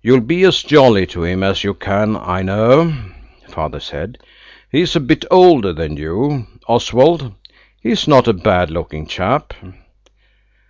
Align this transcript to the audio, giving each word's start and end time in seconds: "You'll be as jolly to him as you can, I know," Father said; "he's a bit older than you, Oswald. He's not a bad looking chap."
"You'll 0.00 0.22
be 0.22 0.42
as 0.44 0.62
jolly 0.62 1.04
to 1.08 1.22
him 1.22 1.42
as 1.42 1.62
you 1.62 1.74
can, 1.74 2.16
I 2.16 2.40
know," 2.40 2.94
Father 3.50 3.78
said; 3.78 4.16
"he's 4.72 4.96
a 4.96 5.00
bit 5.00 5.26
older 5.30 5.74
than 5.74 5.98
you, 5.98 6.46
Oswald. 6.66 7.34
He's 7.78 8.08
not 8.08 8.26
a 8.26 8.32
bad 8.32 8.70
looking 8.70 9.06
chap." 9.06 9.52